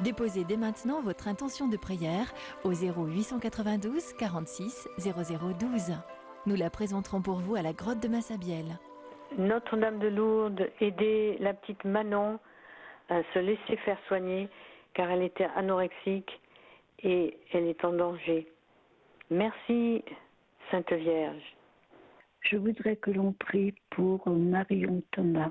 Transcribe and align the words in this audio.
Déposez 0.00 0.44
dès 0.44 0.56
maintenant 0.56 1.02
votre 1.02 1.26
intention 1.26 1.66
de 1.66 1.76
prière 1.76 2.32
au 2.62 2.72
0892 2.72 4.12
46 4.12 4.88
0012. 4.98 5.96
Nous 6.46 6.54
la 6.54 6.70
présenterons 6.70 7.20
pour 7.20 7.38
vous 7.40 7.56
à 7.56 7.62
la 7.62 7.72
grotte 7.72 8.00
de 8.00 8.06
Massabielle. 8.06 8.78
Notre-Dame 9.36 9.98
de 9.98 10.06
Lourdes, 10.06 10.70
aidez 10.80 11.36
la 11.40 11.52
petite 11.52 11.84
Manon 11.84 12.38
à 13.08 13.22
se 13.34 13.40
laisser 13.40 13.76
faire 13.78 13.98
soigner 14.06 14.48
car 14.94 15.10
elle 15.10 15.22
était 15.22 15.48
anorexique 15.56 16.40
et 17.02 17.36
elle 17.52 17.66
est 17.66 17.84
en 17.84 17.92
danger. 17.92 18.46
Merci, 19.30 20.04
Sainte 20.70 20.92
Vierge. 20.92 21.56
Je 22.40 22.56
voudrais 22.56 22.96
que 22.96 23.10
l'on 23.10 23.32
prie 23.32 23.74
pour 23.90 24.28
Marion 24.28 25.02
Thomas 25.10 25.50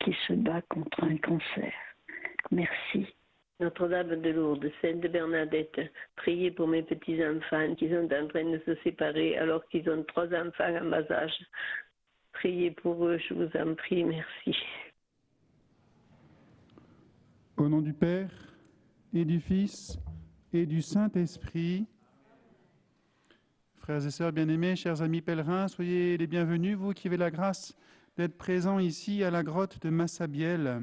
qui 0.00 0.16
se 0.26 0.32
bat 0.32 0.62
contre 0.62 1.04
un 1.04 1.18
cancer. 1.18 1.72
Merci. 2.50 3.06
Notre-Dame 3.60 4.22
de 4.22 4.30
Lourdes, 4.30 4.70
Sainte 4.80 5.02
Bernadette, 5.02 5.80
priez 6.16 6.50
pour 6.50 6.66
mes 6.66 6.82
petits 6.82 7.22
enfants 7.22 7.74
qui 7.74 7.90
sont 7.90 8.08
en 8.10 8.26
train 8.28 8.50
de 8.50 8.58
se 8.64 8.74
séparer 8.82 9.36
alors 9.36 9.66
qu'ils 9.68 9.88
ont 9.90 10.02
trois 10.04 10.28
enfants 10.28 10.74
à 10.76 10.80
bas 10.80 11.04
âge. 11.10 11.44
Priez 12.32 12.70
pour 12.70 13.04
eux, 13.04 13.18
je 13.18 13.34
vous 13.34 13.50
en 13.58 13.74
prie, 13.74 14.02
merci. 14.04 14.56
Au 17.58 17.68
nom 17.68 17.82
du 17.82 17.92
Père 17.92 18.30
et 19.12 19.26
du 19.26 19.40
Fils 19.40 19.98
et 20.54 20.64
du 20.64 20.80
Saint-Esprit, 20.80 21.86
frères 23.76 24.06
et 24.06 24.10
sœurs 24.10 24.32
bien-aimés, 24.32 24.74
chers 24.74 25.02
amis 25.02 25.20
pèlerins, 25.20 25.68
soyez 25.68 26.16
les 26.16 26.26
bienvenus, 26.26 26.78
vous 26.78 26.94
qui 26.94 27.08
avez 27.08 27.18
la 27.18 27.30
grâce 27.30 27.76
d'être 28.16 28.38
présents 28.38 28.78
ici 28.78 29.22
à 29.22 29.30
la 29.30 29.42
grotte 29.42 29.82
de 29.82 29.90
Massabielle 29.90 30.80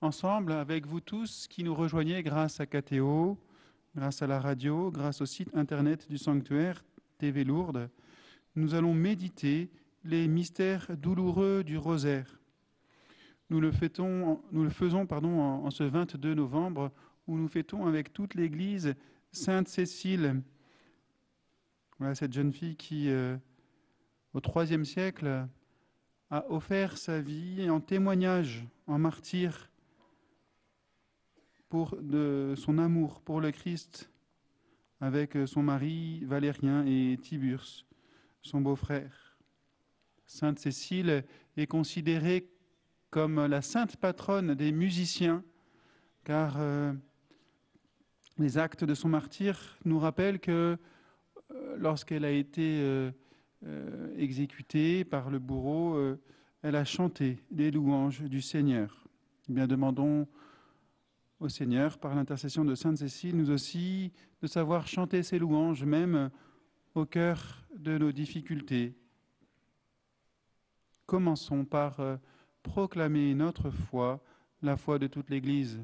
ensemble 0.00 0.52
avec 0.52 0.86
vous 0.86 1.00
tous 1.00 1.46
qui 1.48 1.64
nous 1.64 1.74
rejoignez 1.74 2.22
grâce 2.22 2.60
à 2.60 2.66
KTO, 2.66 3.38
grâce 3.94 4.22
à 4.22 4.26
la 4.26 4.40
radio, 4.40 4.90
grâce 4.90 5.20
au 5.20 5.26
site 5.26 5.54
internet 5.54 6.08
du 6.08 6.18
sanctuaire 6.18 6.84
TV 7.18 7.44
Lourdes. 7.44 7.88
Nous 8.54 8.74
allons 8.74 8.94
méditer 8.94 9.70
les 10.04 10.28
mystères 10.28 10.96
douloureux 10.96 11.64
du 11.64 11.78
rosaire. 11.78 12.38
Nous 13.48 13.60
le, 13.60 13.70
faisons 13.70 15.06
pardon, 15.06 15.40
en, 15.40 15.70
ce 15.70 15.84
22 15.84 16.34
novembre 16.34 16.90
où 17.26 17.36
nous 17.36 17.48
fêtons 17.48 17.86
avec 17.86 18.12
toute 18.12 18.34
l'Église 18.34 18.94
Sainte 19.32 19.68
Cécile. 19.68 20.42
Voilà 21.98 22.14
cette 22.14 22.32
jeune 22.32 22.52
fille 22.52 22.76
qui, 22.76 23.08
euh, 23.08 23.36
au 24.34 24.40
IIIe 24.40 24.84
siècle, 24.84 25.46
a 26.30 26.50
offert 26.50 26.98
sa 26.98 27.20
vie 27.20 27.70
en 27.70 27.80
témoignage, 27.80 28.66
en 28.86 28.98
martyr 28.98 29.70
pour 31.68 31.96
de 32.00 32.54
son 32.56 32.78
amour 32.78 33.20
pour 33.20 33.40
le 33.40 33.50
Christ 33.50 34.10
avec 35.00 35.36
son 35.46 35.62
mari 35.62 36.24
Valérien 36.24 36.84
et 36.86 37.18
Tiburce, 37.20 37.84
son 38.42 38.60
beau-frère. 38.60 39.36
Sainte 40.26 40.58
Cécile 40.58 41.24
est 41.56 41.66
considérée 41.66 42.48
comme 43.10 43.46
la 43.46 43.62
sainte 43.62 43.96
patronne 43.96 44.54
des 44.54 44.72
musiciens, 44.72 45.42
car 46.24 46.56
euh, 46.58 46.92
les 48.38 48.58
actes 48.58 48.84
de 48.84 48.94
son 48.94 49.08
martyr 49.08 49.78
nous 49.84 49.98
rappellent 49.98 50.40
que 50.40 50.76
euh, 51.50 51.76
lorsqu'elle 51.78 52.24
a 52.24 52.30
été 52.30 52.80
euh, 52.80 53.10
exécutée 54.16 55.04
par 55.04 55.30
le 55.30 55.38
bourreau, 55.38 55.98
elle 56.62 56.76
a 56.76 56.84
chanté 56.84 57.38
les 57.50 57.70
louanges 57.70 58.22
du 58.22 58.42
Seigneur. 58.42 59.08
Bien, 59.48 59.66
demandons 59.66 60.26
au 61.40 61.48
Seigneur, 61.48 61.98
par 61.98 62.14
l'intercession 62.14 62.64
de 62.64 62.74
Sainte 62.74 62.98
Cécile, 62.98 63.36
nous 63.36 63.50
aussi, 63.50 64.12
de 64.40 64.46
savoir 64.46 64.86
chanter 64.86 65.22
ses 65.22 65.38
louanges, 65.38 65.84
même 65.84 66.30
au 66.94 67.04
cœur 67.04 67.66
de 67.76 67.98
nos 67.98 68.12
difficultés. 68.12 68.94
Commençons 71.04 71.64
par 71.64 72.00
euh, 72.00 72.16
proclamer 72.62 73.34
notre 73.34 73.70
foi, 73.70 74.24
la 74.62 74.76
foi 74.76 74.98
de 74.98 75.06
toute 75.06 75.30
l'Église. 75.30 75.78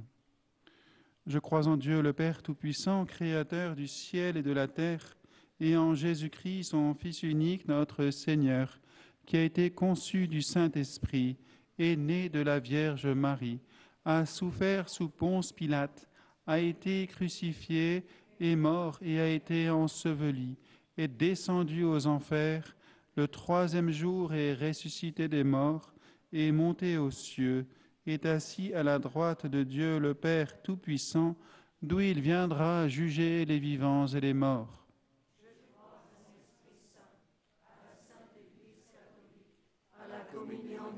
Je 1.26 1.38
crois 1.38 1.68
en 1.68 1.76
Dieu 1.76 2.00
le 2.00 2.12
Père 2.12 2.42
Tout-Puissant, 2.42 3.04
Créateur 3.04 3.76
du 3.76 3.86
ciel 3.86 4.36
et 4.36 4.42
de 4.42 4.50
la 4.50 4.66
terre, 4.66 5.16
et 5.60 5.76
en 5.76 5.94
Jésus-Christ, 5.94 6.70
son 6.70 6.94
Fils 6.94 7.22
unique, 7.22 7.68
notre 7.68 8.10
Seigneur, 8.10 8.80
qui 9.26 9.36
a 9.36 9.44
été 9.44 9.70
conçu 9.70 10.26
du 10.26 10.42
Saint-Esprit 10.42 11.36
et 11.78 11.96
né 11.96 12.28
de 12.28 12.40
la 12.40 12.58
Vierge 12.58 13.06
Marie 13.06 13.60
a 14.04 14.26
souffert 14.26 14.88
sous 14.88 15.08
Ponce 15.08 15.52
Pilate, 15.52 16.08
a 16.46 16.58
été 16.58 17.06
crucifié, 17.06 18.04
est 18.40 18.56
mort 18.56 18.98
et 19.00 19.20
a 19.20 19.28
été 19.28 19.70
enseveli, 19.70 20.56
est 20.96 21.08
descendu 21.08 21.84
aux 21.84 22.06
enfers, 22.06 22.76
le 23.16 23.28
troisième 23.28 23.90
jour 23.90 24.34
est 24.34 24.54
ressuscité 24.54 25.28
des 25.28 25.44
morts, 25.44 25.92
est 26.32 26.50
monté 26.50 26.98
aux 26.98 27.10
cieux, 27.10 27.66
est 28.06 28.26
assis 28.26 28.72
à 28.74 28.82
la 28.82 28.98
droite 28.98 29.46
de 29.46 29.62
Dieu 29.62 29.98
le 29.98 30.14
Père 30.14 30.60
Tout-Puissant, 30.62 31.36
d'où 31.82 32.00
il 32.00 32.20
viendra 32.20 32.88
juger 32.88 33.44
les 33.44 33.58
vivants 33.58 34.06
et 34.06 34.20
les 34.20 34.34
morts. 34.34 34.78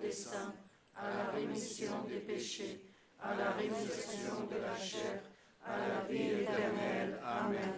des 0.01 0.11
saints, 0.11 0.55
à 0.97 1.09
la 1.09 1.31
rémission 1.31 2.05
des 2.09 2.19
péchés 2.19 2.94
à 3.25 3.35
la 3.37 3.51
résurrection 3.53 4.47
de 4.51 4.61
la 4.61 4.77
chair, 4.77 5.21
à 5.65 5.79
la 5.79 6.13
vie 6.13 6.43
éternelle. 6.43 7.19
Amen. 7.25 7.73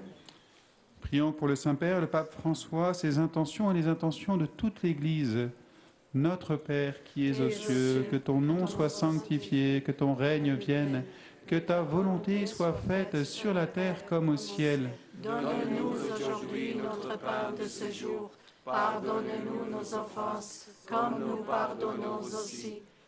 Prions 1.00 1.32
pour 1.32 1.46
le 1.46 1.54
Saint-Père, 1.54 2.00
le 2.00 2.08
Pape 2.08 2.32
François, 2.32 2.92
ses 2.92 3.18
intentions 3.18 3.70
et 3.70 3.74
les 3.74 3.86
intentions 3.86 4.36
de 4.36 4.46
toute 4.46 4.82
l'Église. 4.82 5.48
Notre 6.14 6.56
Père 6.56 6.94
qui 7.04 7.28
es 7.28 7.40
aux 7.40 7.50
cieux, 7.50 8.06
que 8.10 8.16
ton 8.16 8.40
nom 8.40 8.66
soit 8.66 8.88
sanctifié, 8.88 9.82
que 9.82 9.92
ton 9.92 10.14
règne 10.14 10.54
vienne, 10.54 11.04
que 11.46 11.56
ta 11.56 11.82
volonté 11.82 12.46
soit 12.46 12.72
faite 12.72 13.22
sur 13.22 13.54
la 13.54 13.66
terre 13.66 14.04
comme 14.06 14.30
au 14.30 14.36
ciel. 14.36 14.90
Donne-nous 15.22 15.92
aujourd'hui 16.14 16.76
notre 16.76 17.18
part 17.18 17.52
de 17.52 17.64
ce 17.64 17.92
jour. 17.92 18.30
Pardonne-nous 18.64 19.70
nos 19.70 19.94
offenses, 19.94 20.68
comme 20.88 21.20
nous 21.20 21.44
pardonnons 21.44 22.18
aussi 22.18 22.82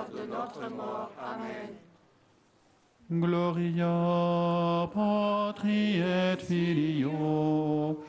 notre 0.41 0.69
mort. 0.69 1.11
Amen. 1.19 1.77
Gloria 3.09 4.87
patri 4.93 5.99
et 5.99 6.41
filio 6.41 8.03